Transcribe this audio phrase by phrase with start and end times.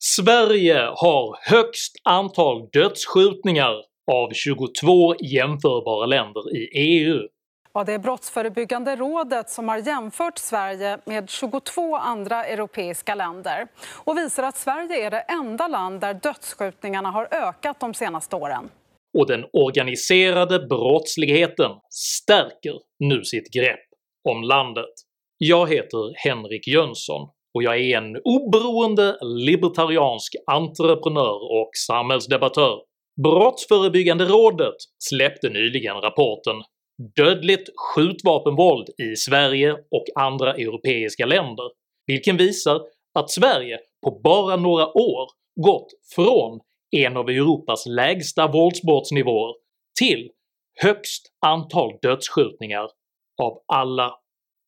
[0.00, 3.74] Sverige har högst antal dödsskjutningar
[4.12, 7.18] av 22 jämförbara länder i EU.
[7.74, 13.68] Ja, det är Brottsförebyggande rådet som har jämfört Sverige med 22 andra europeiska länder
[14.04, 18.70] och visar att Sverige är det enda land där dödsskjutningarna har ökat de senaste åren.
[19.18, 23.86] Och den organiserade brottsligheten stärker nu sitt grepp
[24.28, 24.94] om landet.
[25.38, 32.80] Jag heter Henrik Jönsson och jag är en oberoende libertariansk entreprenör och samhällsdebattör.
[33.22, 36.56] Brottsförebyggande rådet släppte nyligen rapporten
[37.16, 41.70] “Dödligt skjutvapenvåld i Sverige och andra europeiska länder”
[42.06, 42.80] vilken visar
[43.18, 45.30] att Sverige på bara några år
[45.60, 46.60] gått från
[46.96, 49.54] en av Europas lägsta våldsbrottsnivåer
[49.98, 50.30] till
[50.82, 52.88] högst antal dödsskjutningar
[53.42, 54.14] av alla.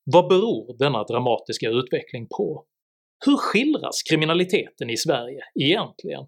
[0.04, 2.64] Vad beror denna dramatiska utveckling på?
[3.26, 6.20] Hur skildras kriminaliteten i Sverige egentligen?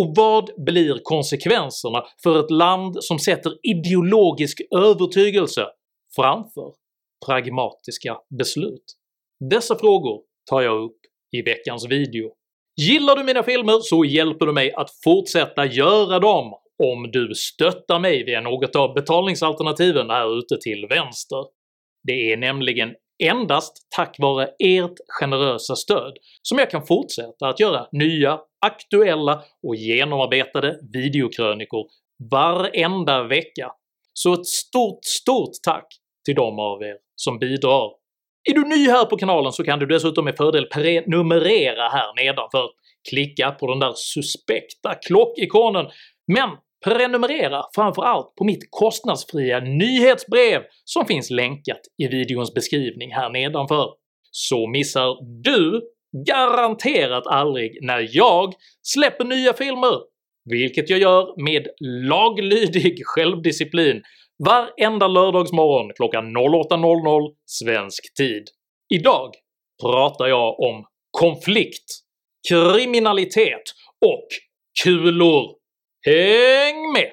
[0.00, 5.66] Och vad blir konsekvenserna för ett land som sätter ideologisk övertygelse
[6.16, 6.72] framför
[7.26, 8.84] pragmatiska beslut?
[9.50, 10.98] Dessa frågor tar jag upp
[11.36, 12.30] i veckans video.
[12.80, 17.98] Gillar du mina filmer så hjälper du mig att fortsätta göra dem om du stöttar
[17.98, 21.44] mig via något av betalningsalternativen här ute till vänster.
[22.06, 26.12] Det är nämligen endast tack vare ert generösa stöd
[26.42, 31.86] som jag kan fortsätta att göra nya, aktuella och genomarbetade videokrönikor
[32.30, 33.70] varenda vecka,
[34.12, 35.86] så ett stort STORT tack
[36.24, 37.90] till de av er som bidrar.
[38.50, 42.68] Är du ny här på kanalen så kan du dessutom med fördel prenumerera här nedanför.
[43.10, 45.86] Klicka på den där suspekta klockikonen,
[46.32, 46.50] men
[46.84, 53.90] Prenumerera framförallt på mitt kostnadsfria nyhetsbrev som finns länkat i videons beskrivning här nedanför.
[54.30, 55.82] Så missar du
[56.26, 60.00] garanterat aldrig när jag släpper nya filmer,
[60.50, 61.68] vilket jag gör med
[62.08, 64.02] laglydig självdisciplin
[64.44, 68.44] varenda lördagsmorgon klockan 08.00 svensk tid.
[68.94, 69.30] Idag
[69.82, 71.84] pratar jag om konflikt,
[72.50, 73.62] kriminalitet
[74.06, 74.28] och
[74.84, 75.63] kulor.
[76.06, 77.10] Häng med!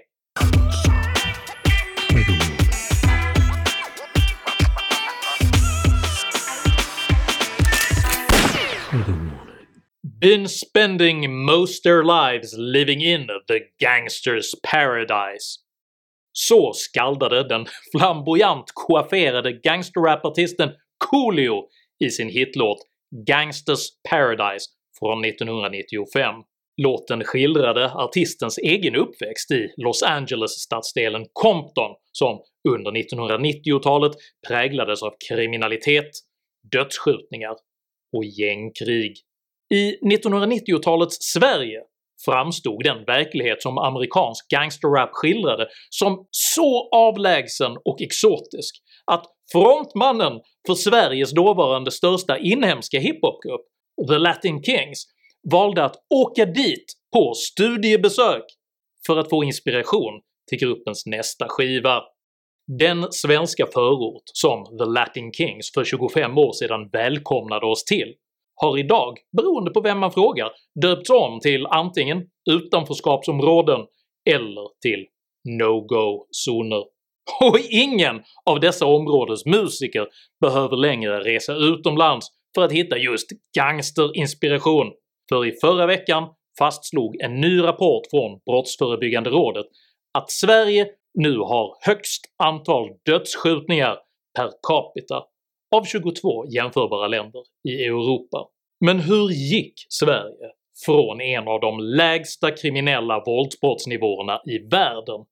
[10.21, 15.59] Been spending most their lives living in the gangsters paradise.
[16.33, 20.69] Så skaldade den flamboyant koafferade gangsterrapartisten
[21.11, 21.69] Coolio
[21.99, 22.77] i sin hitlåt
[23.27, 24.65] “Gangsters Paradise”
[24.99, 26.43] från 1995.
[26.77, 34.11] Låten skildrade artistens egen uppväxt i Los Angeles-stadsdelen Compton som under 1990-talet
[34.47, 36.09] präglades av kriminalitet,
[36.71, 37.55] dödsskjutningar
[38.17, 39.13] och gängkrig.
[39.73, 41.81] I 1990-talets Sverige
[42.25, 50.33] framstod den verklighet som amerikansk gangsterrap skildrade som så avlägsen och exotisk att frontmannen
[50.67, 53.61] för Sveriges dåvarande största inhemska hiphopgrupp,
[54.09, 55.05] The Latin Kings,
[55.51, 58.43] valde att åka dit på studiebesök
[59.05, 62.01] för att få inspiration till gruppens nästa skiva.
[62.79, 68.13] Den svenska förort som The Latin Kings för 25 år sedan välkomnade oss till
[68.55, 70.51] har idag, beroende på vem man frågar,
[70.81, 73.79] döpts om till antingen utanförskapsområden
[74.29, 75.05] eller till
[75.49, 76.83] no-go-zoner.
[77.41, 80.07] Och ingen av dessa områdens musiker
[80.41, 84.91] behöver längre resa utomlands för att hitta just gangsterinspiration
[85.33, 89.65] för i förra veckan fastslog en ny rapport från Brottsförebyggande rådet
[90.13, 93.97] att Sverige nu har högst antal dödsskjutningar
[94.37, 95.23] per capita
[95.75, 98.47] av 22 jämförbara länder i Europa.
[98.85, 100.51] Men hur gick Sverige
[100.85, 105.25] från en av de lägsta kriminella våldsbrottsnivåerna i världen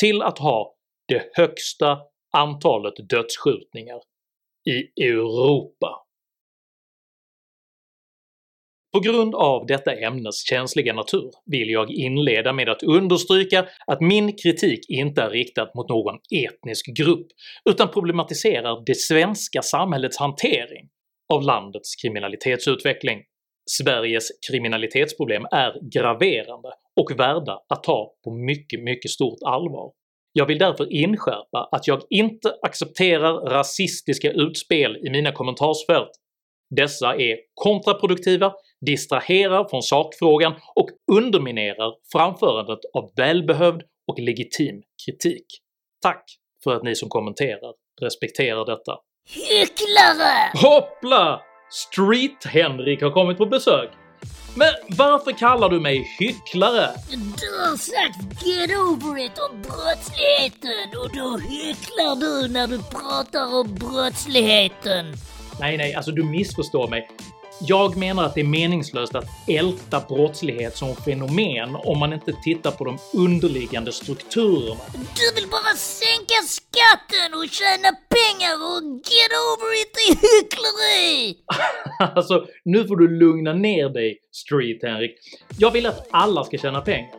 [0.00, 0.74] till att ha
[1.08, 1.98] det högsta
[2.32, 4.00] antalet dödsskjutningar
[4.68, 6.05] i Europa?
[8.96, 14.36] På grund av detta ämnes känsliga natur vill jag inleda med att understryka att min
[14.36, 16.14] kritik inte är riktad mot någon
[16.46, 17.26] etnisk grupp
[17.70, 20.88] utan problematiserar det svenska samhällets hantering
[21.32, 23.18] av landets kriminalitetsutveckling.
[23.70, 26.68] Sveriges kriminalitetsproblem är graverande
[27.00, 29.92] och värda att ta på mycket, mycket stort allvar.
[30.32, 36.10] Jag vill därför inskärpa att jag inte accepterar rasistiska utspel i mina kommentarsfält.
[36.70, 38.52] Dessa är kontraproduktiva
[38.86, 45.46] distraherar från sakfrågan och underminerar framförandet av välbehövd och legitim kritik.
[46.02, 46.24] Tack
[46.64, 48.98] för att ni som kommenterar respekterar detta.
[49.50, 50.50] Hycklare!
[50.54, 51.42] Hoppla!
[51.70, 53.90] Street-Henrik har kommit på besök!
[54.56, 56.90] Men varför kallar du mig hycklare?
[57.10, 63.54] Du har sagt “get over it” om brottsligheten och då hycklar du när du pratar
[63.60, 65.14] om brottsligheten.
[65.60, 67.08] Nej, nej, alltså du missförstår mig.
[67.60, 72.70] Jag menar att det är meningslöst att älta brottslighet som fenomen om man inte tittar
[72.70, 74.80] på de underliggande strukturerna.
[74.92, 81.36] Du vill bara sänka skatten och tjäna pengar och get over it i hyckleri!
[82.16, 85.16] alltså, nu får du lugna ner dig, Street-Henrik.
[85.58, 87.14] Jag vill att alla ska tjäna pengar.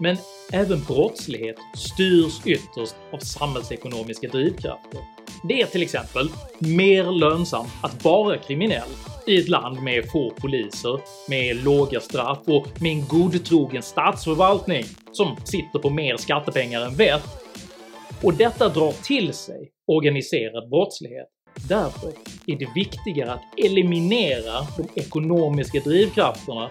[0.00, 0.16] Men
[0.52, 5.00] även brottslighet styrs ytterst av samhällsekonomiska drivkrafter.
[5.42, 6.28] Det är till exempel
[6.58, 8.88] mer lönsamt att vara kriminell
[9.26, 15.36] i ett land med få poliser, med låga straff och med en godtrogen statsförvaltning som
[15.44, 17.22] sitter på mer skattepengar än vett.
[18.22, 21.28] Och detta drar till sig organiserad brottslighet.
[21.68, 22.12] Därför
[22.46, 26.70] är det viktigare att eliminera de ekonomiska drivkrafterna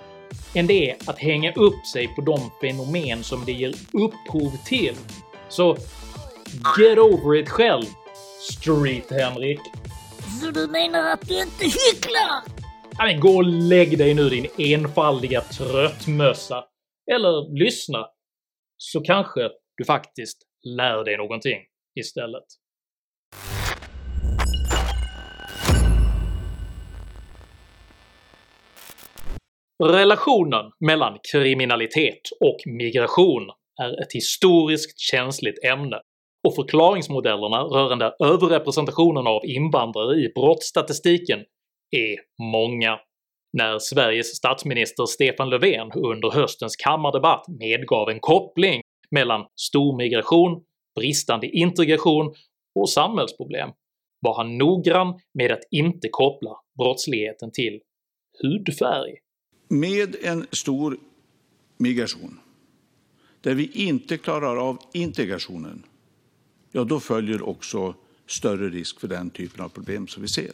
[0.56, 4.96] än det är att hänga upp sig på de fenomen som det ger upphov till.
[5.50, 5.78] Så
[6.78, 7.86] get over it själv,
[8.42, 9.60] Street-Henrik.
[10.42, 12.44] Så du menar att du inte hycklar?
[12.98, 16.64] Ja, men gå och lägg dig nu din enfaldiga tröttmössa.
[17.12, 18.08] Eller lyssna.
[18.78, 21.60] Så kanske du faktiskt lär dig någonting
[22.00, 22.44] istället.
[29.84, 33.50] Relationen mellan kriminalitet och migration
[33.82, 36.02] är ett historiskt känsligt ämne
[36.48, 41.40] och förklaringsmodellerna rörande överrepresentationen av invandrare i brottsstatistiken
[41.92, 43.00] är många.
[43.54, 50.64] När Sveriges statsminister Stefan Löfven under höstens kammardebatt medgav en koppling mellan stor migration,
[50.96, 52.34] bristande integration
[52.80, 53.70] och samhällsproblem
[54.22, 57.80] var han noggrann med att inte koppla brottsligheten till
[58.42, 59.14] hudfärg.
[59.70, 60.98] Med en stor
[61.78, 62.40] migration,
[63.42, 65.84] där vi inte klarar av integrationen,
[66.72, 67.94] då följer också
[68.28, 70.52] större risk för den typen av problem som vi ser.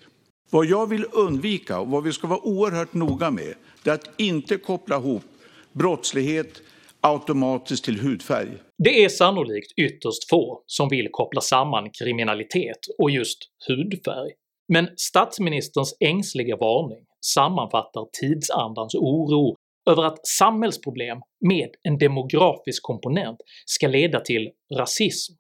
[0.50, 3.54] Vad jag vill undvika och vad vi ska vara oerhört noga med
[3.84, 5.24] är att inte koppla ihop
[5.72, 6.62] brottslighet
[7.02, 8.50] automatiskt till hudfärg.
[8.84, 13.38] Det är sannolikt ytterst få som vill koppla samman kriminalitet och just
[13.68, 14.32] hudfärg,
[14.68, 19.56] men statsministerns ängsliga varning sammanfattar tidsandans oro
[19.90, 25.34] över att samhällsproblem med en demografisk komponent ska leda till rasism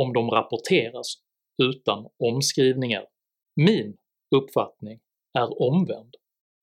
[0.00, 1.14] om de rapporteras
[1.62, 3.04] utan omskrivningar.
[3.56, 3.96] Min
[4.36, 5.00] uppfattning
[5.38, 6.14] är omvänd.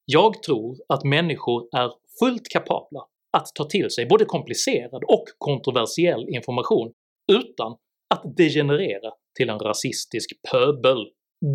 [0.06, 3.07] Jag tror att människor är fullt kapabla
[3.38, 6.94] att ta till sig både komplicerad och kontroversiell information
[7.31, 7.77] utan
[8.09, 11.07] att degenerera till en rasistisk pöbel.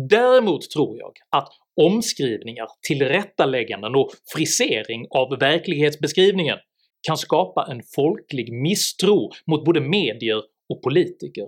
[0.09, 1.49] Däremot tror jag att
[1.81, 6.57] omskrivningar, tillrättalägganden och frisering av verklighetsbeskrivningen
[7.07, 11.47] kan skapa en folklig misstro mot både medier och politiker,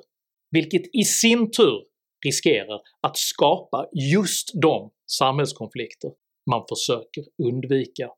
[0.52, 1.84] vilket i sin tur
[2.26, 6.12] riskerar att skapa just de samhällskonflikter
[6.52, 8.10] man försöker undvika.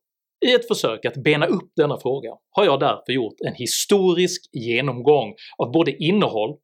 [0.45, 5.33] I ett försök att bena upp denna fråga har jag därför gjort en historisk genomgång
[5.57, 6.57] av både innehåll,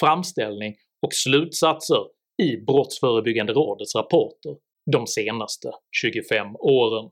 [0.00, 2.02] framställning och slutsatser
[2.42, 4.56] i Brottsförebyggande rådets rapporter
[4.92, 5.70] de senaste
[6.02, 7.10] 25 åren.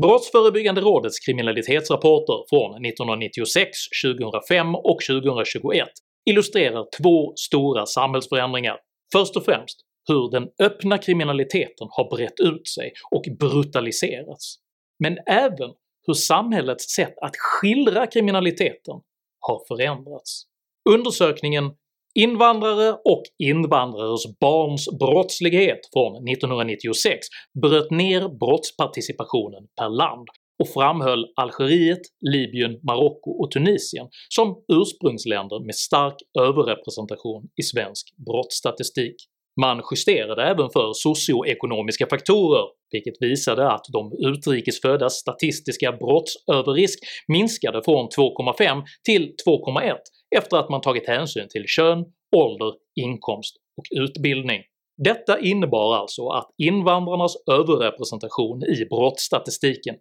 [0.00, 3.68] Brottsförebyggande rådets kriminalitetsrapporter från 1996,
[4.04, 5.88] 2005 och 2021
[6.30, 8.76] illustrerar två stora samhällsförändringar
[9.12, 14.56] Först och främst hur den öppna kriminaliteten har brett ut sig och brutaliserats,
[14.98, 15.70] men även
[16.06, 19.00] hur samhällets sätt att skildra kriminaliteten
[19.40, 20.42] har förändrats.
[20.90, 21.70] Undersökningen
[22.14, 27.26] “Invandrare och invandrares barns brottslighet” från 1996
[27.62, 30.28] bröt ner brottsparticipationen per land
[30.58, 39.16] och framhöll Algeriet, Libyen, Marocko och Tunisien som ursprungsländer med stark överrepresentation i svensk brottsstatistik.
[39.60, 48.08] Man justerade även för socioekonomiska faktorer, vilket visade att de utrikesföddas statistiska brottsöverrisk minskade från
[48.08, 49.94] 2,5 till 2,1
[50.36, 52.04] efter att man tagit hänsyn till kön,
[52.36, 54.62] ålder, inkomst och utbildning.
[55.04, 59.94] Detta innebar alltså att invandrarnas överrepresentation i brottsstatistiken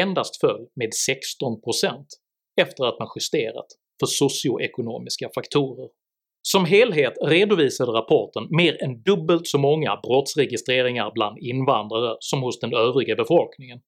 [0.00, 2.04] endast föll med 16%
[2.60, 3.66] efter att man justerat
[4.00, 5.88] för socioekonomiska faktorer.
[6.42, 12.74] Som helhet redovisade rapporten mer än dubbelt så många brottsregistreringar bland invandrare som hos den
[12.74, 13.80] övriga befolkningen,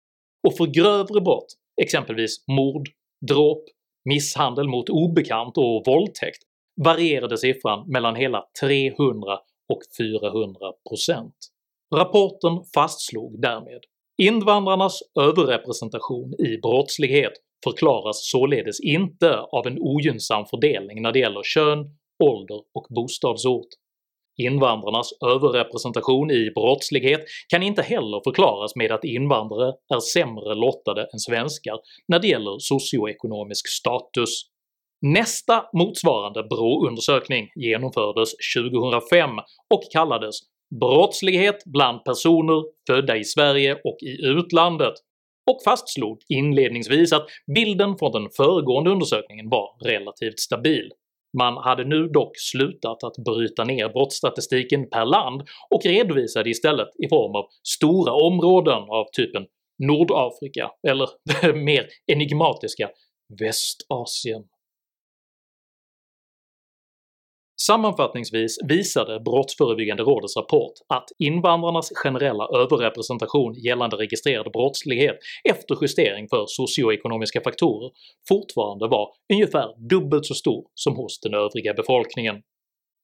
[0.48, 2.88] och för grövre brott, exempelvis mord,
[3.28, 3.64] dråp,
[4.04, 6.42] misshandel mot obekant och våldtäkt
[6.84, 9.38] varierade siffran mellan hela 300
[9.68, 11.30] och 400%.
[11.94, 13.80] Rapporten fastslog därmed
[14.22, 17.32] Invandrarnas överrepresentation i brottslighet
[17.64, 21.78] förklaras således inte av en ogynnsam fördelning när det gäller kön,
[22.24, 23.68] ålder och bostadsort.
[24.36, 31.18] Invandrarnas överrepresentation i brottslighet kan inte heller förklaras med att invandrare är sämre lottade än
[31.18, 34.42] svenskar när det gäller socioekonomisk status.
[35.02, 39.30] Nästa motsvarande BRÅ-undersökning genomfördes 2005
[39.74, 40.34] och kallades
[40.80, 44.94] “Brottslighet bland personer födda i Sverige och i utlandet”
[45.50, 50.90] och fastslog inledningsvis att bilden från den föregående undersökningen var relativt stabil.
[51.38, 57.08] Man hade nu dock slutat att bryta ner brottsstatistiken per land och redovisade istället i
[57.08, 59.46] form av stora områden av typen
[59.78, 62.90] Nordafrika, eller det mer enigmatiska
[63.40, 64.42] Västasien.
[67.66, 76.44] Sammanfattningsvis visade Brottsförebyggande rådets rapport att invandrarnas generella överrepresentation gällande registrerad brottslighet efter justering för
[76.46, 77.90] socioekonomiska faktorer
[78.28, 82.42] fortfarande var ungefär dubbelt så stor som hos den övriga befolkningen.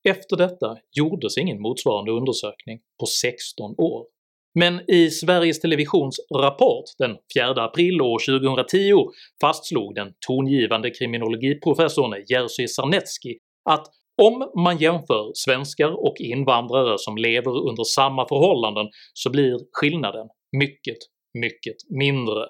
[0.08, 4.06] Efter detta gjordes ingen motsvarande undersökning på 16 år.
[4.54, 8.92] Men i Sveriges Televisions rapport den 4 april år 2010
[9.40, 13.38] fastslog den tongivande kriminologiprofessorn Jerzy Sarnecki
[13.70, 13.86] att
[14.22, 20.26] om man jämför svenskar och invandrare som lever under samma förhållanden så blir skillnaden
[20.58, 20.98] mycket,
[21.34, 22.46] mycket mindre.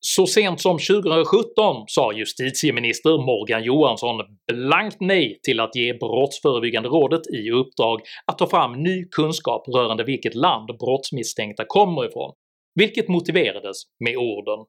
[0.00, 4.16] Så sent som 2017 sa justitieminister Morgan Johansson
[4.52, 10.04] blankt nej till att ge Brottsförebyggande rådet i uppdrag att ta fram ny kunskap rörande
[10.04, 12.32] vilket land brottsmisstänkta kommer ifrån,
[12.74, 14.64] vilket motiverades med orden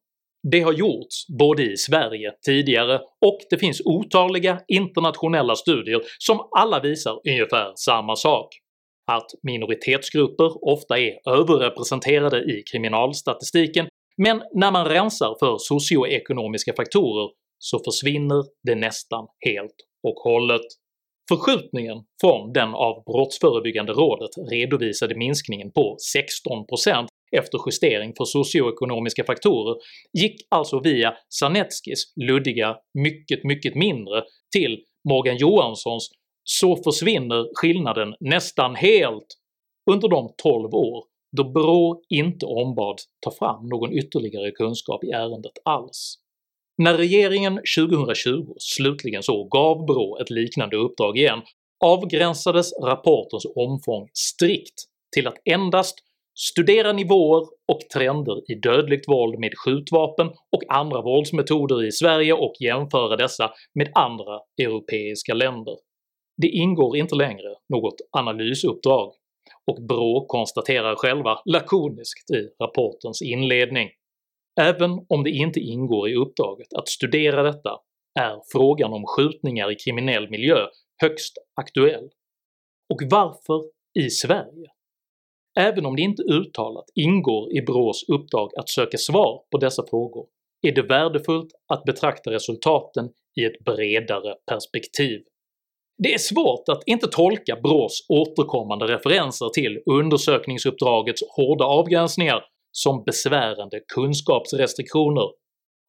[0.51, 6.80] det har gjorts både i Sverige tidigare och det finns otaliga internationella studier som alla
[6.80, 8.48] visar ungefär samma sak
[9.12, 13.88] att minoritetsgrupper ofta är överrepresenterade i kriminalstatistiken,
[14.18, 20.62] men när man rensar för socioekonomiska faktorer så försvinner det nästan helt och hållet.
[21.30, 29.75] Förskjutningen från den av Brottsförebyggande rådet redovisade minskningen på 16% efter justering för socioekonomiska faktorer
[30.13, 34.24] gick alltså via Sarneckis luddiga “mycket, mycket mindre”
[34.55, 36.10] till Morgan Johanssons
[36.43, 39.27] “så försvinner skillnaden nästan helt”
[39.91, 41.03] under de 12 år
[41.38, 46.15] då BRÅ inte ombads ta fram någon ytterligare kunskap i ärendet alls.
[46.77, 51.41] När regeringen 2020 slutligen så gav BRÅ ett liknande uppdrag igen
[51.86, 54.84] avgränsades rapportens omfång strikt
[55.15, 55.96] till att endast
[56.39, 62.53] studera nivåer och trender i dödligt våld med skjutvapen och andra våldsmetoder i Sverige och
[62.60, 65.77] jämföra dessa med andra europeiska länder.
[66.41, 69.13] Det ingår inte längre något analysuppdrag,
[69.72, 73.89] och BRÅ konstaterar själva lakoniskt i rapportens inledning.
[74.62, 77.79] Även om det inte ingår i uppdraget att studera detta
[78.20, 80.58] är frågan om skjutningar i kriminell miljö
[81.01, 82.10] högst aktuell.
[82.94, 84.67] Och varför i Sverige?
[85.58, 90.26] Även om det inte uttalat ingår i BRÅs uppdrag att söka svar på dessa frågor
[90.62, 93.10] är det värdefullt att betrakta resultaten
[93.40, 95.22] i ett bredare perspektiv.
[96.04, 103.80] Det är svårt att inte tolka BRÅs återkommande referenser till undersökningsuppdragets hårda avgränsningar som besvärande
[103.96, 105.28] kunskapsrestriktioner,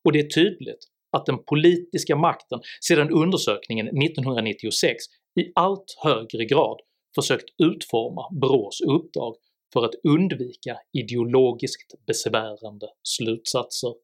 [0.04, 0.84] och det är tydligt
[1.16, 5.04] att den politiska makten sedan undersökningen 1996
[5.40, 6.80] i allt högre grad
[7.14, 9.34] försökt utforma BRÅs uppdrag
[9.72, 13.94] för att undvika ideologiskt besvärande slutsatser.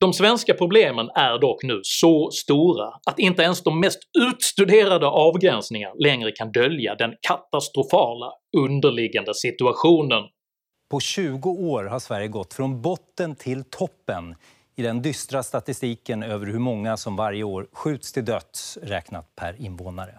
[0.00, 5.92] De svenska problemen är dock nu så stora att inte ens de mest utstuderade avgränsningar
[6.04, 10.22] längre kan dölja den katastrofala underliggande situationen.
[10.90, 14.34] På 20 år har Sverige gått från botten till toppen
[14.76, 19.60] i den dystra statistiken över hur många som varje år skjuts till döds räknat per
[19.60, 20.18] invånare.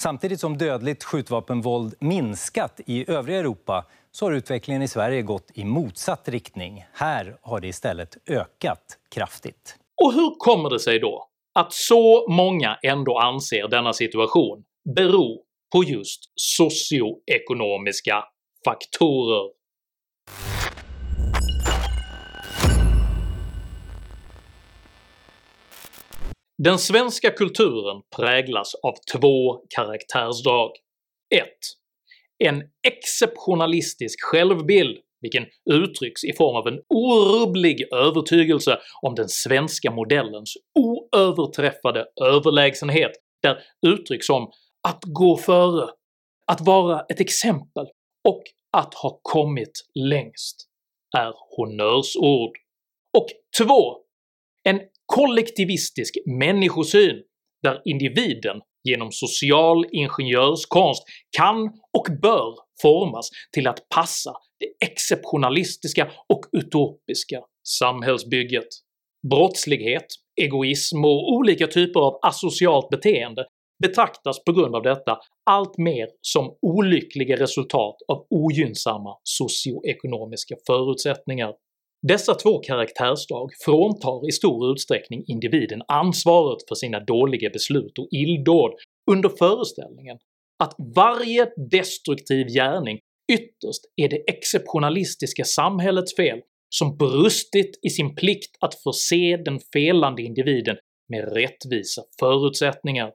[0.00, 5.64] Samtidigt som dödligt skjutvapenvåld minskat i övriga Europa så har utvecklingen i Sverige gått i
[5.64, 6.84] motsatt riktning.
[6.92, 9.76] Här har det istället ökat kraftigt.
[10.02, 14.64] Och hur kommer det sig då att så många ändå anser denna situation
[14.96, 18.24] bero på just socioekonomiska
[18.64, 19.50] faktorer?
[26.64, 30.70] Den svenska kulturen präglas av två karaktärsdrag.
[31.34, 31.44] 1.
[32.38, 40.54] En exceptionalistisk självbild vilken uttrycks i form av en orubblig övertygelse om den svenska modellens
[40.78, 43.12] oöverträffade överlägsenhet,
[43.42, 44.52] där uttryck som
[44.88, 45.88] “att gå före”,
[46.46, 47.86] “att vara ett exempel”
[48.28, 50.68] och “att ha kommit längst”
[51.16, 52.56] är honnörsord.
[53.18, 53.26] Och
[53.58, 53.96] 2.
[54.64, 54.80] En
[55.12, 57.22] kollektivistisk människosyn
[57.62, 61.02] där individen genom social ingenjörskonst
[61.36, 61.56] kan
[61.98, 68.68] och bör formas till att passa det exceptionalistiska och utopiska samhällsbygget.
[69.30, 70.06] Brottslighet,
[70.40, 73.46] egoism och olika typer av asocialt beteende
[73.82, 75.18] betraktas på grund av detta
[75.50, 81.52] allt mer som olyckliga resultat av ogynnsamma socioekonomiska förutsättningar.
[82.02, 88.70] Dessa två karaktärsdrag fråntar i stor utsträckning individen ansvaret för sina dåliga beslut och illdåd
[89.10, 90.18] under föreställningen
[90.58, 92.98] att varje destruktiv gärning
[93.32, 96.40] ytterst är det exceptionalistiska samhällets fel
[96.70, 100.76] som brustit i sin plikt att förse den felande individen
[101.08, 103.10] med rättvisa förutsättningar.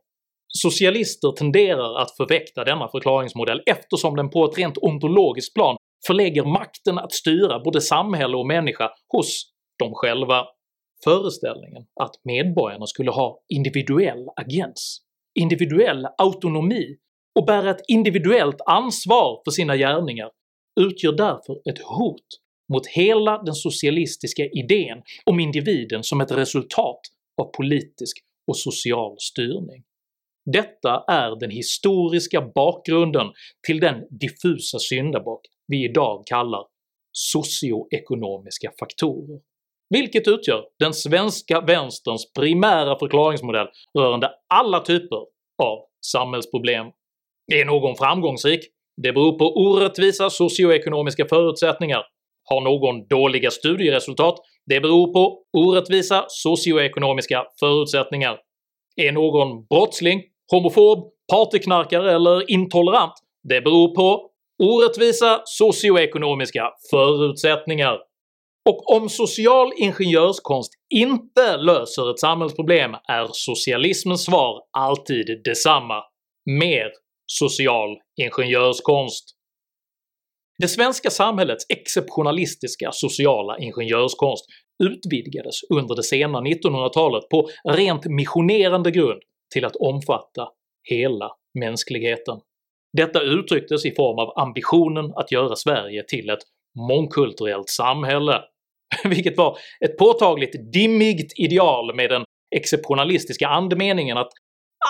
[0.47, 6.98] Socialister tenderar att förväkta denna förklaringsmodell eftersom den på ett rent ontologiskt plan förlägger makten
[6.98, 10.45] att styra både samhälle och människa hos dem själva.
[11.03, 15.01] Föreställningen att medborgarna skulle ha individuell agens,
[15.39, 16.98] individuell autonomi
[17.39, 20.29] och bära ett individuellt ansvar för sina gärningar
[20.79, 22.27] utgör därför ett hot
[22.74, 27.00] mot hela den socialistiska idén om individen som ett resultat
[27.41, 28.17] av politisk
[28.48, 29.83] och social styrning.
[30.45, 33.27] Detta är den historiska bakgrunden
[33.67, 36.65] till den diffusa syndabock vi idag kallar
[37.12, 39.39] socioekonomiska faktorer,
[39.89, 43.67] vilket utgör den svenska vänsterns primära förklaringsmodell
[44.00, 45.17] rörande alla typer
[45.63, 46.88] av samhällsproblem.
[47.53, 48.60] Är någon framgångsrik?
[49.01, 52.03] Det beror på orättvisa socioekonomiska förutsättningar.
[52.50, 54.36] Har någon dåliga studieresultat?
[54.65, 58.39] Det beror på orättvisa socioekonomiska förutsättningar.
[58.96, 60.22] Är någon brottsling?
[60.51, 63.13] homofob, partyknarkare eller intolerant.
[63.43, 64.29] Det beror på
[64.63, 68.00] orättvisa socioekonomiska förutsättningar.
[68.69, 76.03] Och om social ingenjörskonst inte löser ett samhällsproblem är socialismens svar alltid detsamma–
[76.59, 76.92] mer
[77.25, 79.25] social ingenjörskonst.
[80.59, 84.46] Det svenska samhällets exceptionalistiska sociala ingenjörskonst
[84.83, 89.22] utvidgades under det sena 1900-talet på rent missionerande grund
[89.53, 90.48] till att omfatta
[90.89, 92.39] hela mänskligheten.
[92.98, 96.44] Detta uttrycktes i form av ambitionen att göra Sverige till ett
[96.90, 98.42] mångkulturellt samhälle,
[99.03, 102.24] vilket var ett påtagligt dimmigt ideal med den
[102.56, 104.32] exceptionalistiska andemeningen att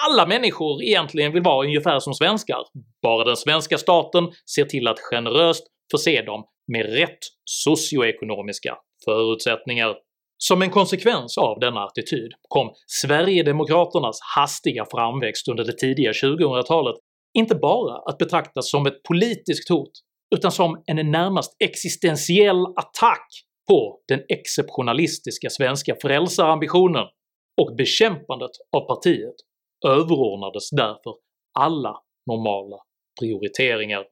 [0.08, 2.60] alla människor egentligen vill vara ungefär som svenskar,
[3.02, 9.96] bara den svenska staten ser till att generöst förse dem med rätt socioekonomiska förutsättningar.
[10.38, 16.96] Som en konsekvens av denna attityd kom Sverigedemokraternas hastiga framväxt under det tidiga 2000-talet
[17.34, 19.91] inte bara att betraktas som ett politiskt hot
[20.36, 23.28] utan som en närmast existentiell attack
[23.67, 27.06] på den exceptionalistiska svenska frälsarambitionen,
[27.62, 29.36] och bekämpandet av partiet
[29.88, 31.15] överordnades därför
[31.60, 32.78] alla normala
[33.19, 34.04] prioriteringar.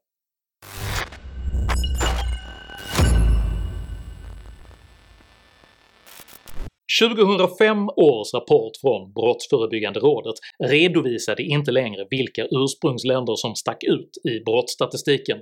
[6.99, 14.39] 2005 års rapport från Brottsförebyggande rådet redovisade inte längre vilka ursprungsländer som stack ut i
[14.39, 15.37] brottsstatistiken,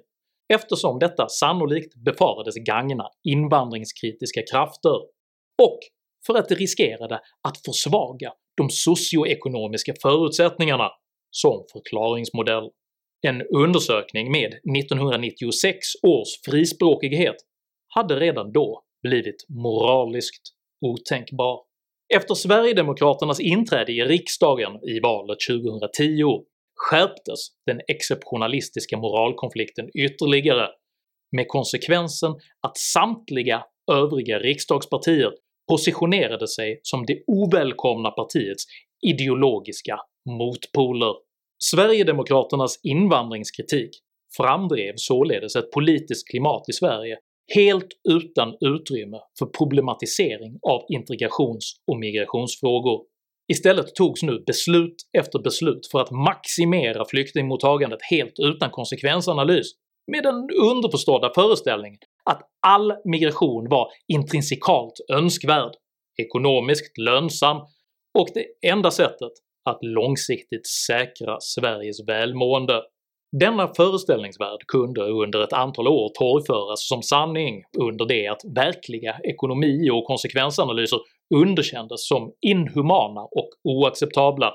[0.53, 4.95] eftersom detta sannolikt befarades gagna invandringskritiska krafter
[5.63, 5.79] och
[6.25, 7.15] för att det riskerade
[7.47, 10.89] att försvaga de socioekonomiska förutsättningarna
[11.31, 12.69] som förklaringsmodell.
[13.27, 17.35] En undersökning med 1996 års frispråkighet
[17.87, 21.59] hade redan då blivit moraliskt otänkbar.
[22.15, 26.43] Efter Sverigedemokraternas inträde i riksdagen i valet 2010
[26.75, 30.67] skärptes den exceptionalistiska moralkonflikten ytterligare,
[31.31, 32.31] med konsekvensen
[32.67, 35.31] att samtliga övriga riksdagspartier
[35.69, 38.63] positionerade sig som det ovälkomna partiets
[39.07, 41.13] ideologiska motpoler.
[41.63, 43.89] Sverigedemokraternas invandringskritik
[44.37, 47.17] framdrev således ett politiskt klimat i Sverige
[47.55, 53.01] helt utan utrymme för problematisering av integrations och migrationsfrågor.
[53.51, 59.67] Istället togs nu beslut efter beslut för att maximera flyktingmottagandet helt utan konsekvensanalys,
[60.11, 65.71] med den underförstådda föreställningen att all migration var intrinsikalt önskvärd,
[66.21, 67.57] ekonomiskt lönsam
[68.19, 69.31] och det enda sättet
[69.69, 72.81] att långsiktigt säkra Sveriges välmående.
[73.31, 79.89] Denna föreställningsvärld kunde under ett antal år torgföras som sanning under det att verkliga ekonomi
[79.89, 80.99] och konsekvensanalyser
[81.35, 84.53] underkändes som inhumana och oacceptabla,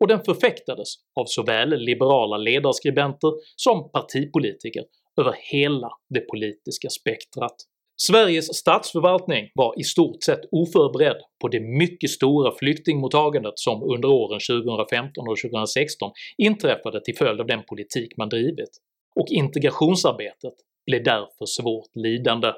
[0.00, 0.88] och den förfäktades
[1.20, 4.84] av såväl liberala ledarskribenter som partipolitiker
[5.20, 7.56] över hela det politiska spektrat.
[8.02, 14.40] Sveriges statsförvaltning var i stort sett oförberedd på det mycket stora flyktingmottagandet som under åren
[14.50, 18.70] 2015 och 2016 inträffade till följd av den politik man drivit,
[19.16, 20.54] och integrationsarbetet
[20.86, 22.52] blev därför svårt lidande.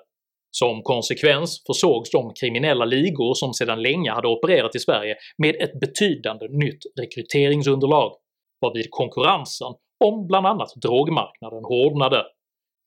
[0.50, 5.80] Som konsekvens försågs de kriminella ligor som sedan länge hade opererat i Sverige med ett
[5.80, 8.12] betydande nytt rekryteringsunderlag,
[8.60, 9.72] varvid konkurrensen
[10.04, 12.24] om bland annat drogmarknaden hårdnade,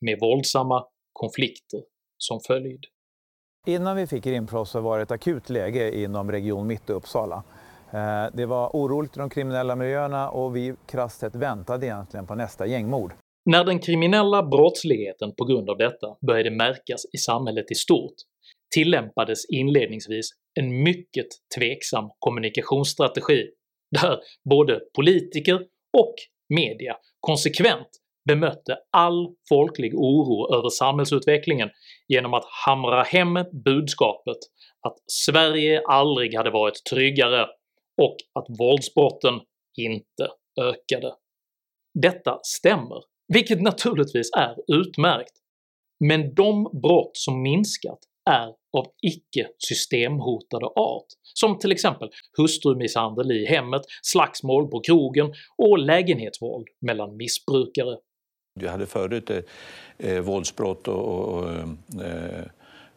[0.02, 1.80] med våldsamma konflikter
[2.24, 2.84] som följd.
[3.68, 7.44] Innan vi fick Rimfrost så var det ett akut läge inom Region Mitt i Uppsala.
[7.94, 12.36] Eh, det var oroligt i de kriminella miljöerna och vi krasst sett väntade egentligen på
[12.36, 13.14] nästa gängmord.
[13.46, 18.16] När den kriminella brottsligheten på grund av detta började märkas i samhället i stort
[18.76, 23.50] tillämpades inledningsvis en mycket tveksam kommunikationsstrategi
[24.02, 25.56] där både politiker
[25.98, 26.16] och
[26.50, 27.88] media konsekvent
[28.26, 31.70] bemötte all folklig oro över samhällsutvecklingen
[32.08, 33.34] genom att hamra hem
[33.66, 34.38] budskapet
[34.88, 37.48] att Sverige aldrig hade varit tryggare
[38.02, 39.40] och att våldsbrotten
[39.78, 40.28] inte
[40.62, 41.14] ökade.
[41.94, 45.34] Detta stämmer, vilket naturligtvis är utmärkt,
[46.00, 53.82] men de brott som minskat är av icke-systemhotade art, som till exempel hustrumisshandel i hemmet,
[54.02, 57.98] slagsmål på krogen och lägenhetsvåld mellan missbrukare.
[58.56, 59.40] Vi hade förut eh,
[59.98, 62.40] eh, våldsbrott och, och eh,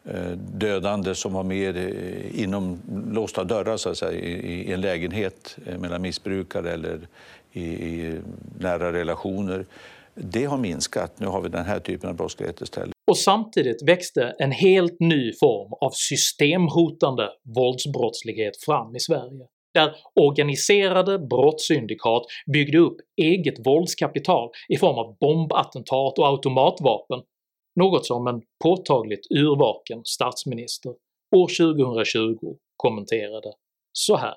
[0.05, 4.81] eh, dödande som var mer eh, inom låsta dörrar så att säga, i, i en
[4.81, 7.07] lägenhet mellan missbrukare eller
[7.51, 8.19] i, i,
[8.59, 9.65] nära relationer.
[10.13, 11.19] Det har minskat.
[11.19, 12.93] Nu har vi den här typen av brottslighet istället.
[13.11, 21.19] Och samtidigt växte en helt ny form av systemhotande våldsbrottslighet fram i Sverige där organiserade
[21.19, 27.21] brottssyndikat byggde upp eget våldskapital i form av bombattentat och automatvapen,
[27.75, 30.91] något som en påtagligt yrvaken statsminister
[31.35, 33.53] år 2020 kommenterade
[33.93, 34.33] så här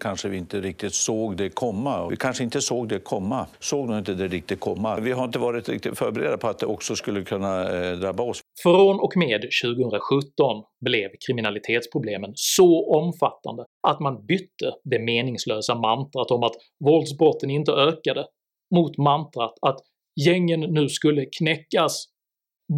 [0.00, 2.08] kanske vi inte riktigt såg det komma.
[2.08, 5.00] Vi kanske inte såg det komma, såg nog inte det riktigt komma.
[5.00, 8.40] Vi har inte varit riktigt förberedda på att det också skulle kunna eh, drabba oss.
[8.62, 16.42] Från och med 2017 blev kriminalitetsproblemen så omfattande att man bytte det meningslösa mantrat om
[16.42, 18.26] att våldsbrotten inte ökade
[18.74, 19.78] mot mantrat att
[20.26, 22.04] gängen nu skulle knäckas.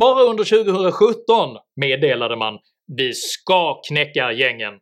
[0.00, 2.58] Bara under 2017 meddelade man
[2.96, 4.74] “Vi ska knäcka gängen”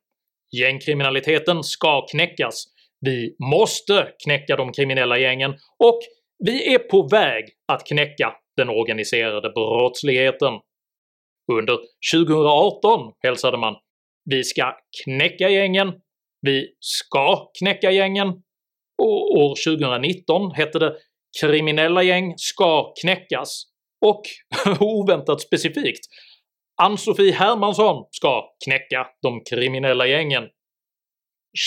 [0.53, 2.65] Gängkriminaliteten ska knäckas,
[3.01, 6.01] vi måste knäcka de kriminella gängen och
[6.45, 10.53] vi är på väg att knäcka den organiserade brottsligheten.
[11.53, 11.79] Under
[12.15, 13.75] 2018 hälsade man
[14.25, 15.93] “Vi ska knäcka gängen”,
[16.43, 18.29] “Vi ska knäcka gängen”
[19.03, 20.97] och år 2019 hette det
[21.41, 23.63] “Kriminella gäng ska knäckas”
[24.07, 24.23] och
[24.81, 26.07] oväntat specifikt
[26.83, 30.45] Ann-Sofie Hermansson ska knäcka de kriminella gängen.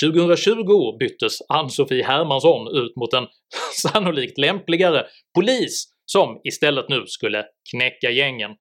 [0.04, 3.28] 2020 byttes Ann-Sofie Hermansson ut mot en
[3.82, 8.52] sannolikt lämpligare polis som istället nu skulle knäcka gängen.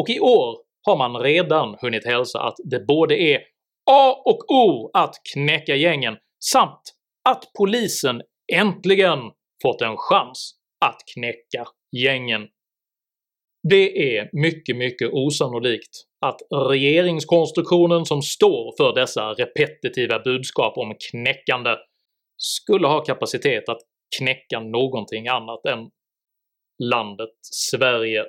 [0.00, 3.40] Och i år har man redan hunnit hälsa att det både är
[3.90, 6.80] A och O att knäcka gängen samt
[7.28, 9.18] att polisen äntligen
[9.62, 11.64] fått en chans att knäcka
[11.96, 12.48] gängen.
[13.62, 15.90] Det är mycket, mycket osannolikt
[16.26, 16.40] att
[16.70, 21.76] regeringskonstruktionen som står för dessa repetitiva budskap om knäckande
[22.36, 23.80] skulle ha kapacitet att
[24.18, 25.90] knäcka någonting annat än
[26.82, 28.24] landet Sverige.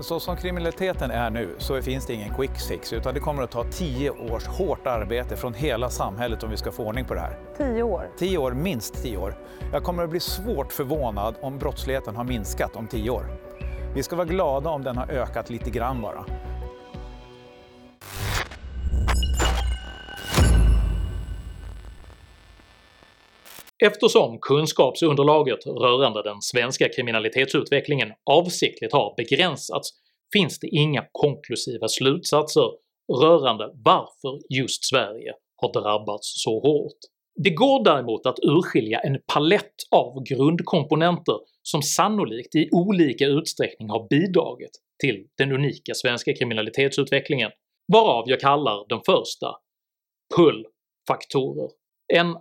[0.00, 3.50] Så som kriminaliteten är nu så finns det ingen quick fix utan det kommer att
[3.50, 7.20] ta tio års hårt arbete från hela samhället om vi ska få ordning på det
[7.20, 7.38] här.
[7.56, 8.10] Tio år?
[8.18, 9.34] Tio år, minst tio år.
[9.72, 13.47] Jag kommer att bli svårt förvånad om brottsligheten har minskat om tio år.
[13.98, 16.24] Vi ska vara glada om den har ökat lite grann bara.
[23.84, 29.90] Eftersom kunskapsunderlaget rörande den svenska kriminalitetsutvecklingen avsiktligt har begränsats
[30.32, 32.70] finns det inga konklusiva slutsatser
[33.22, 36.98] rörande varför just Sverige har drabbats så hårt.
[37.44, 41.38] Det går däremot att urskilja en palett av grundkomponenter
[41.70, 47.50] som sannolikt i olika utsträckning har bidragit till den unika svenska kriminalitetsutvecklingen,
[47.92, 49.46] varav jag kallar den första
[50.36, 51.70] pull-faktorer.
[52.14, 52.36] En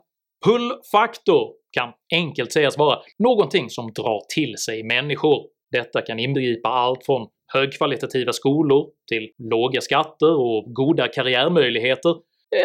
[0.45, 5.47] pull-faktor kan enkelt sägas vara någonting som drar till sig människor.
[5.71, 12.15] Detta kan inbegripa allt från högkvalitativa skolor till låga skatter och goda karriärmöjligheter,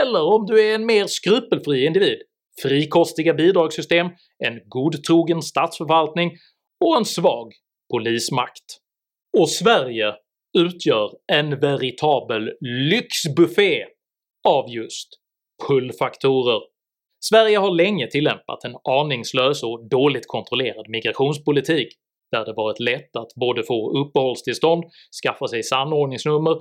[0.01, 2.19] eller om du är en mer skrupelfri individ,
[2.63, 4.07] frikostiga bidragssystem,
[4.45, 6.31] en godtrogen statsförvaltning
[6.83, 7.53] och en svag
[7.93, 8.79] polismakt.
[9.39, 10.15] Och Sverige
[10.59, 13.87] utgör en veritabel lyxbuffé
[14.49, 15.09] av just
[15.69, 16.61] pullfaktorer.
[17.25, 21.89] Sverige har länge tillämpat en aningslös och dåligt kontrollerad migrationspolitik
[22.31, 24.85] där det varit lätt att både få uppehållstillstånd,
[25.25, 26.53] skaffa sig samordningsnummer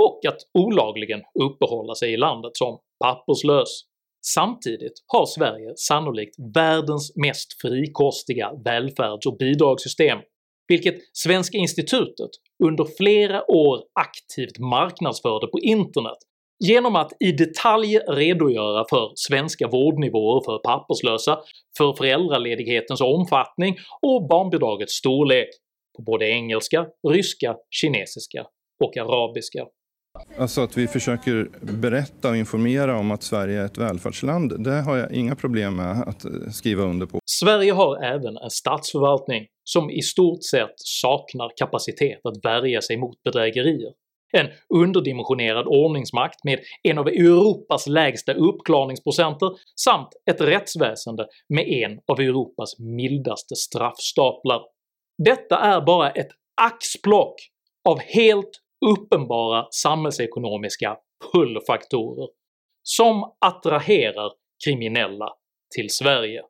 [0.00, 3.82] och att olagligen uppehålla sig i landet som papperslös.
[4.26, 10.18] Samtidigt har Sverige sannolikt världens mest frikostiga välfärds och bidragssystem,
[10.68, 12.30] vilket Svenska institutet
[12.64, 16.18] under flera år aktivt marknadsförde på internet
[16.64, 21.38] genom att i detalj redogöra för svenska vårdnivåer för papperslösa,
[21.78, 25.48] för föräldraledighetens omfattning och barnbidragets storlek
[25.96, 28.46] på både engelska, ryska, kinesiska
[28.84, 29.66] och arabiska.
[30.38, 34.96] Alltså att vi försöker berätta och informera om att Sverige är ett välfärdsland, det har
[34.96, 37.20] jag inga problem med att eh, skriva under på.
[37.24, 43.22] Sverige har även en statsförvaltning som i stort sett saknar kapacitet att värja sig mot
[43.22, 43.92] bedrägerier.
[44.32, 49.50] En underdimensionerad ordningsmakt med en av Europas lägsta uppklarningsprocenter
[49.80, 54.60] samt ett rättsväsende med en av Europas mildaste straffstaplar.
[55.24, 56.28] Detta är bara ett
[56.60, 57.34] axplock
[57.88, 58.50] av helt
[58.86, 60.96] uppenbara samhällsekonomiska
[61.32, 62.28] pullfaktorer
[62.82, 64.32] som attraherar
[64.64, 65.28] kriminella
[65.76, 66.42] till Sverige.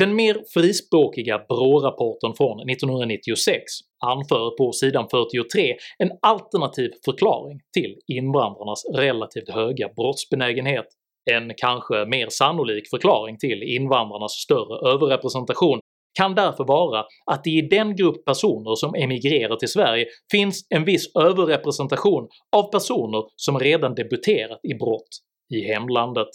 [0.00, 3.62] Den mer frispråkiga BRÅ-rapporten från 1996
[4.06, 10.86] anför på sidan 43 en alternativ förklaring till invandrarnas relativt höga brottsbenägenhet.
[11.30, 15.80] En kanske mer sannolik förklaring till invandrarnas större överrepresentation
[16.14, 20.84] kan därför vara att det i den grupp personer som emigrerar till Sverige finns en
[20.84, 25.08] viss överrepresentation av personer som redan debuterat i brott
[25.54, 26.28] i hemlandet.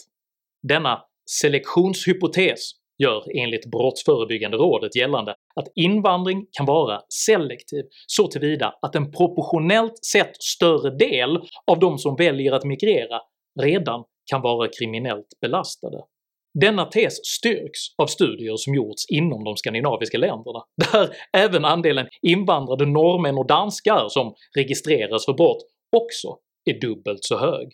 [0.68, 8.94] Denna selektionshypotes gör enligt Brottsförebyggande rådet gällande att invandring kan vara selektiv så tillvida att
[8.94, 13.20] en proportionellt sett större del av de som väljer att migrera
[13.60, 16.02] redan kan vara kriminellt belastade.
[16.60, 22.86] Denna tes styrks av studier som gjorts inom de skandinaviska länderna, där även andelen invandrade
[22.86, 27.68] norrmän och danskar som registreras för brott också är dubbelt så hög.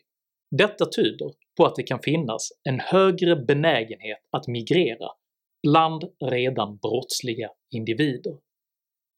[0.57, 5.09] Detta tyder på att det kan finnas en högre benägenhet att migrera
[5.63, 8.33] bland redan brottsliga individer.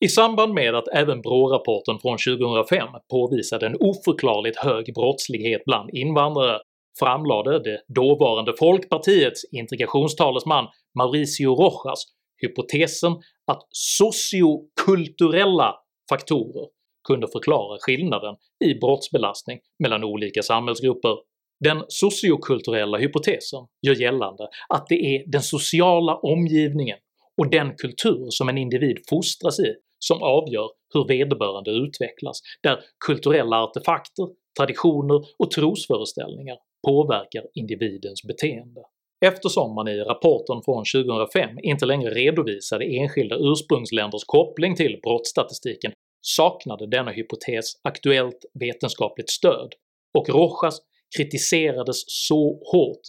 [0.04, 6.60] I samband med att även BRÅ-rapporten från 2005 påvisade en oförklarligt hög brottslighet bland invandrare
[6.98, 10.66] framlade det dåvarande Folkpartiets integrationstalesman
[10.98, 12.04] Mauricio Rojas
[12.42, 13.12] hypotesen
[13.46, 15.74] att sociokulturella
[16.08, 16.68] faktorer
[17.08, 21.16] kunde förklara skillnaden i brottsbelastning mellan olika samhällsgrupper.
[21.60, 26.98] Den sociokulturella hypotesen gör gällande att det är den sociala omgivningen
[27.38, 33.62] och den kultur som en individ fostras i som avgör hur vederbörande utvecklas, där kulturella
[33.62, 34.28] artefakter,
[34.58, 38.80] traditioner och trosföreställningar påverkar individens beteende.
[39.24, 46.86] Eftersom man i rapporten från 2005 inte längre redovisade enskilda ursprungsländers koppling till brottsstatistiken saknade
[46.86, 49.74] denna hypotes aktuellt vetenskapligt stöd,
[50.18, 50.80] och Rojas
[51.16, 53.00] kritiserades så hårt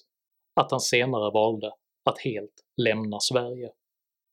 [0.62, 1.72] att han senare valde
[2.10, 3.70] att helt lämna Sverige.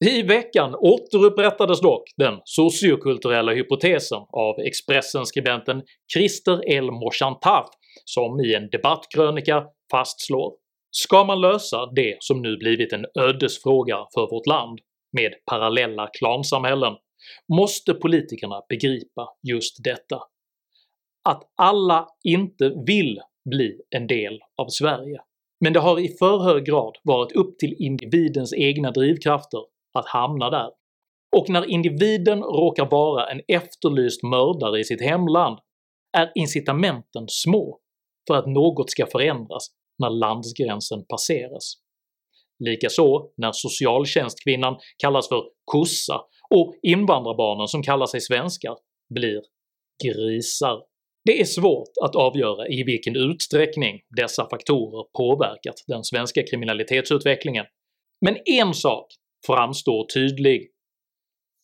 [0.05, 5.83] I veckan återupprättades dock den sociokulturella hypotesen av Expressen-skribenten
[6.14, 6.90] Christer L.
[6.90, 7.66] Mochantaf
[8.05, 10.53] som i en debattkrönika fastslår
[10.91, 14.79] “Ska man lösa det som nu blivit en ödesfråga för vårt land
[15.13, 16.97] med parallella klansamhällen
[17.49, 20.23] måste politikerna begripa just detta.
[21.29, 25.21] Att alla inte vill bli en del av Sverige,
[25.61, 29.61] men det har i för hög grad varit upp till individens egna drivkrafter
[29.99, 30.71] att hamna där.
[31.37, 35.59] Och när individen råkar vara en efterlyst mördare i sitt hemland
[36.19, 37.80] är incitamenten små
[38.31, 39.66] för att något ska förändras
[39.99, 41.75] när landsgränsen passeras.
[42.64, 48.77] Likaså när socialtjänstkvinnan kallas för “kossa” och invandrarbarnen som kallar sig svenskar
[49.14, 49.40] blir
[50.05, 50.83] “grisar”.
[51.25, 57.66] Det är svårt att avgöra i vilken utsträckning dessa faktorer påverkat den svenska kriminalitetsutvecklingen,
[58.21, 59.07] men en sak
[59.47, 60.71] framstår tydlig.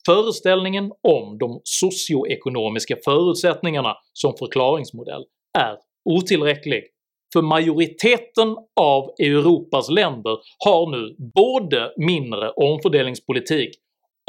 [0.06, 5.24] Föreställningen om de socioekonomiska förutsättningarna som förklaringsmodell
[5.58, 5.76] är
[6.06, 6.84] otillräcklig,
[7.32, 13.70] för majoriteten av Europas länder har nu både mindre omfördelningspolitik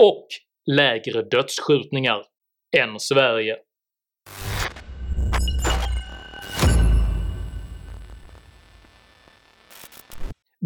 [0.01, 0.27] och
[0.71, 2.23] lägre dödsskjutningar
[2.77, 3.55] än Sverige.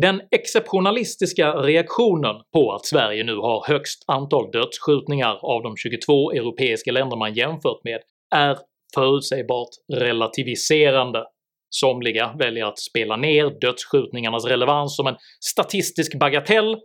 [0.02, 6.92] Den exceptionalistiska reaktionen på att Sverige nu har högst antal dödsskjutningar av de 22 europeiska
[6.92, 8.00] länder man jämfört med
[8.36, 8.58] är
[8.96, 11.26] förutsägbart relativiserande.
[11.70, 16.78] Somliga väljer att spela ner dödsskjutningarnas relevans som en statistisk bagatell,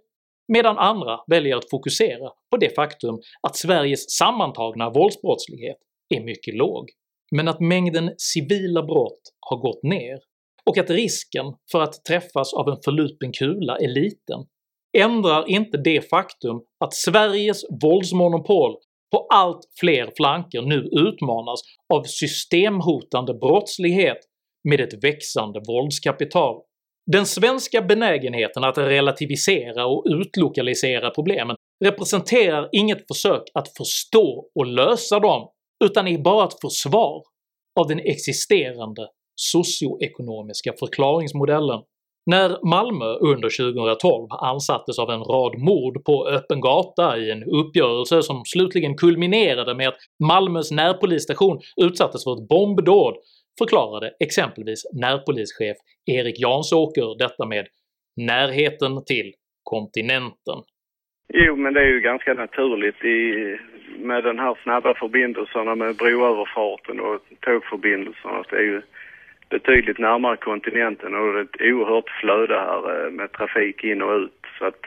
[0.48, 5.76] medan andra väljer att fokusera på det faktum att Sveriges sammantagna våldsbrottslighet
[6.14, 6.90] är mycket låg,
[7.30, 10.18] men att mängden civila brott har gått ner
[10.64, 14.46] och att risken för att träffas av en förlupen kula är liten
[14.96, 18.76] ändrar inte det faktum att Sveriges våldsmonopol
[19.10, 21.60] på allt fler flanker nu utmanas
[21.94, 24.18] av systemhotande brottslighet
[24.68, 26.62] med ett växande våldskapital.
[27.12, 35.18] Den svenska benägenheten att relativisera och utlokalisera problemen representerar inget försök att förstå och lösa
[35.18, 35.48] dem,
[35.84, 37.22] utan är bara ett försvar
[37.80, 41.82] av den existerande socioekonomiska förklaringsmodellen.
[42.30, 48.22] När Malmö under 2012 ansattes av en rad mord på öppen gata i en uppgörelse
[48.22, 53.14] som slutligen kulminerade med att Malmös närpolisstation utsattes för ett bombdåd
[53.58, 57.66] förklarade exempelvis närpolischef Erik Jansåker detta med
[58.16, 60.58] “närheten till kontinenten”.
[61.32, 63.18] Jo, men det är ju ganska naturligt i,
[63.98, 68.42] med den här snabba förbindelserna med broöverfarten och tågförbindelserna.
[68.50, 68.82] Det är ju
[69.48, 74.16] betydligt närmare kontinenten och det är ett oerhört flöde här eh, med trafik in och
[74.16, 74.40] ut.
[74.58, 74.80] Så att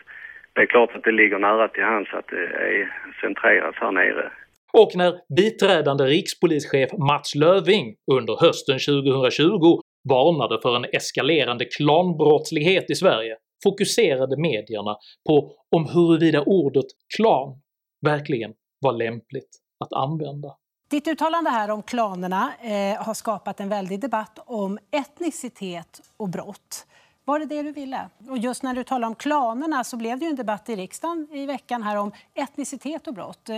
[0.53, 4.31] det är klart att det ligger nära till hands att det är centrerat här nere.
[4.73, 12.95] Och när biträdande rikspolischef Mats Löving under hösten 2020 varnade för en eskalerande klanbrottslighet i
[12.95, 14.95] Sverige fokuserade medierna
[15.27, 16.85] på om huruvida ordet
[17.17, 17.61] “klan”
[18.05, 19.49] verkligen var lämpligt
[19.83, 20.49] att använda.
[20.89, 26.85] Ditt uttalande här om klanerna eh, har skapat en väldig debatt om etnicitet och brott.
[27.25, 28.09] Var det det du ville?
[28.29, 31.27] Och just när du talar om klanerna så blev det ju en debatt i riksdagen
[31.31, 33.49] i veckan här om etnicitet och brott.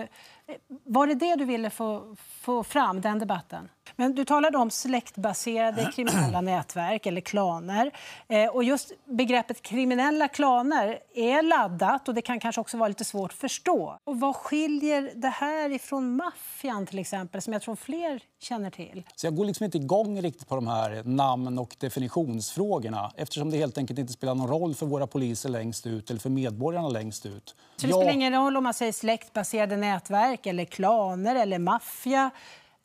[0.84, 3.70] Var det det du ville få, få fram, den debatten?
[3.96, 7.92] Men du talade om släktbaserade kriminella nätverk eller klaner.
[8.28, 13.06] Eh, och just begreppet kriminella klaner är laddat och det kan kanske också vara lite
[13.06, 13.98] svårt att förstå.
[14.04, 19.04] Och vad skiljer det här ifrån maffian till exempel, som jag tror fler känner till?
[19.16, 23.58] Så jag går liksom inte igång riktigt på de här namn och definitionsfrågorna eftersom det
[23.58, 27.26] helt enkelt inte spelar någon roll för våra poliser längst ut eller för medborgarna längst
[27.26, 27.56] ut.
[27.76, 32.32] Så det spelar ingen roll om man säger släktbaserade nätverk eller klaner eller maffia?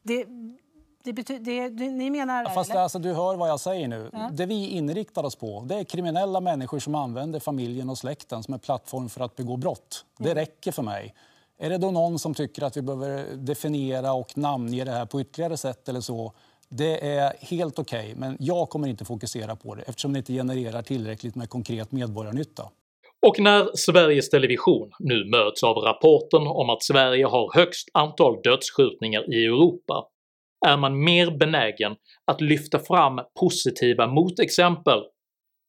[0.02, 0.26] Det,
[1.02, 2.42] det betyder, det, ni menar...
[2.42, 4.10] Ja, fast alltså, du hör vad jag säger nu.
[4.12, 4.30] Ja.
[4.32, 8.54] Det vi inriktar oss på det är kriminella människor som använder familjen och släkten som
[8.54, 10.04] en plattform för att begå brott.
[10.18, 10.34] Det mm.
[10.34, 11.14] räcker för mig.
[11.58, 15.20] Är det då någon som tycker att vi behöver definiera och namnge det här på
[15.20, 16.32] ytterligare sätt eller så?
[16.68, 20.32] Det är helt okej, okay, men jag kommer inte fokusera på det eftersom det inte
[20.32, 22.70] genererar tillräckligt med konkret medborgarnytta.
[23.26, 29.34] Och när Sveriges Television nu möts av rapporten om att Sverige har högst antal dödsskjutningar
[29.34, 30.08] i Europa
[30.66, 35.02] är man mer benägen att lyfta fram positiva motexempel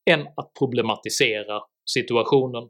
[0.09, 2.69] än att problematisera situationen.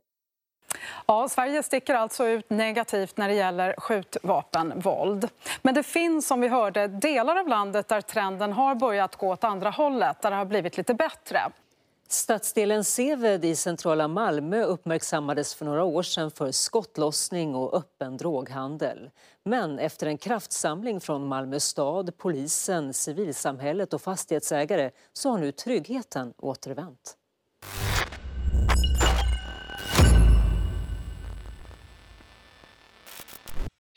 [1.05, 5.27] Ja, Sverige sticker alltså ut negativt när det gäller skjutvapenvåld.
[5.61, 9.43] Men det finns, som vi hörde, delar av landet där trenden har börjat gå åt
[9.43, 11.39] andra hållet, där det har blivit lite bättre.
[12.09, 19.09] Stadsdelen Seved i centrala Malmö uppmärksammades för några år sedan för skottlossning och öppen droghandel.
[19.45, 26.33] Men efter en kraftsamling från Malmö stad, polisen, civilsamhället och fastighetsägare så har nu tryggheten
[26.37, 27.17] återvänt.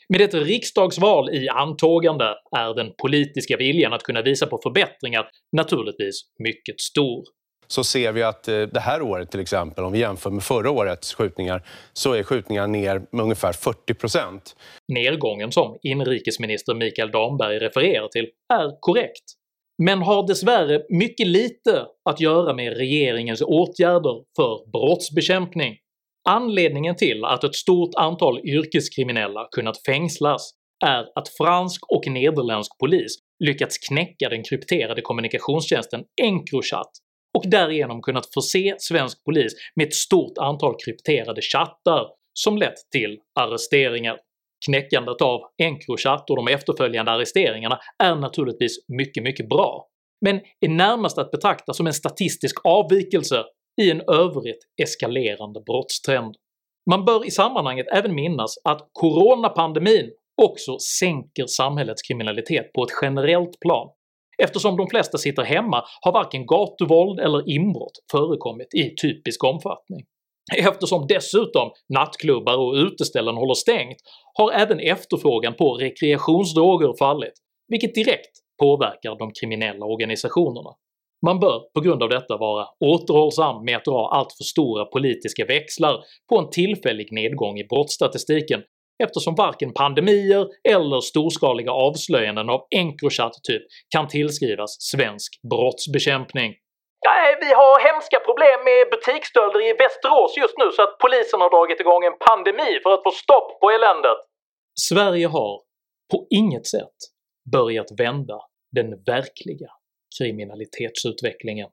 [0.09, 2.25] Med ett riksdagsval i antågande
[2.57, 7.23] är den politiska viljan att kunna visa på förbättringar naturligtvis mycket stor
[7.67, 10.71] så ser vi att eh, det här året till exempel, om vi jämför med förra
[10.71, 14.55] årets skjutningar, så är skjutningarna ner med ungefär 40 procent.
[14.87, 19.23] Nedgången som inrikesminister Mikael Damberg refererar till är korrekt,
[19.83, 25.77] men har dessvärre mycket lite att göra med regeringens åtgärder för brottsbekämpning.
[26.29, 30.51] Anledningen till att ett stort antal yrkeskriminella kunnat fängslas
[30.85, 36.91] är att fransk och nederländsk polis lyckats knäcka den krypterade kommunikationstjänsten Encrochat
[37.37, 43.19] och därigenom kunnat förse svensk polis med ett stort antal krypterade chattar som lett till
[43.39, 44.17] arresteringar.
[44.65, 49.87] Knäckandet av Encrochat och de efterföljande arresteringarna är naturligtvis mycket, mycket bra,
[50.25, 53.43] men är närmast att betrakta som en statistisk avvikelse
[53.81, 56.35] i en övrigt eskalerande brottstrend.
[56.89, 60.11] Man bör i sammanhanget även minnas att coronapandemin
[60.41, 63.89] också sänker samhällets kriminalitet på ett generellt plan
[64.43, 70.01] Eftersom de flesta sitter hemma har varken gatuvåld eller inbrott förekommit i typisk omfattning.
[70.57, 73.97] Eftersom dessutom nattklubbar och uteställen håller stängt
[74.37, 77.33] har även efterfrågan på rekreationsdroger fallit,
[77.67, 80.69] vilket direkt påverkar de kriminella organisationerna.
[81.25, 85.45] Man bör på grund av detta vara återhållsam med att dra allt för stora politiska
[85.45, 88.61] växlar på en tillfällig nedgång i brottsstatistiken
[89.03, 93.63] eftersom varken pandemier eller storskaliga avslöjanden av Encrochat-typ
[93.95, 96.51] kan tillskrivas svensk brottsbekämpning.
[97.09, 101.49] Nej, vi har hemska problem med butiksstölder i Västerås just nu så att polisen har
[101.55, 104.19] dragit igång en pandemi för att få stopp på eländet.
[104.89, 105.61] Sverige har
[106.11, 106.97] på inget sätt
[107.51, 108.39] börjat vända
[108.71, 109.69] den verkliga
[110.17, 111.69] kriminalitetsutvecklingen.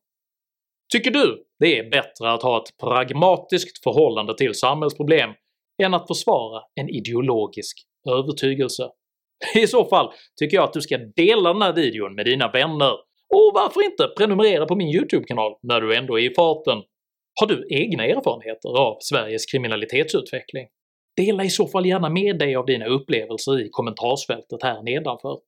[0.92, 5.30] Tycker du det är bättre att ha ett pragmatiskt förhållande till samhällsproblem
[5.82, 7.78] än att försvara en ideologisk
[8.10, 8.90] övertygelse?
[9.54, 12.92] I så fall tycker jag att du ska dela den här videon med dina vänner,
[13.34, 16.82] och varför inte prenumerera på min YouTube-kanal när du ändå är i farten?
[17.40, 20.68] Har du egna erfarenheter av Sveriges kriminalitetsutveckling?
[21.16, 25.38] Dela i så fall gärna med dig av dina upplevelser i kommentarsfältet här nedanför.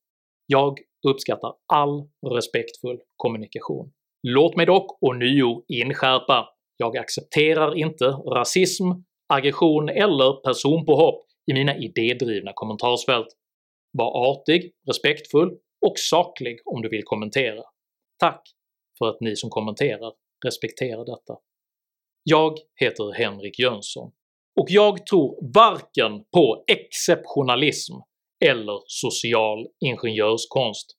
[0.47, 0.79] Jag
[1.09, 3.93] uppskattar all respektfull kommunikation.
[4.23, 6.49] Låt mig dock ånyo inskärpa
[6.81, 8.85] jag accepterar inte rasism,
[9.31, 13.27] aggression eller personpåhopp i mina idédrivna kommentarsfält.
[13.93, 15.51] Var artig, respektfull
[15.87, 17.63] och saklig om du vill kommentera.
[18.19, 18.43] Tack
[18.99, 20.13] för att ni som kommenterar
[20.45, 21.41] respekterar detta.
[22.23, 24.13] Jag heter Henrik Jönsson
[24.61, 27.95] och jag tror varken på exceptionalism
[28.45, 30.97] eller social ingenjörskonst.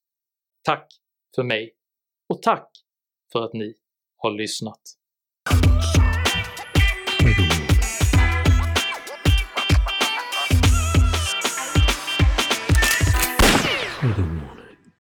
[0.64, 0.88] Tack
[1.36, 1.74] för mig,
[2.30, 2.72] och tack
[3.32, 3.74] för att ni
[4.18, 4.82] har lyssnat.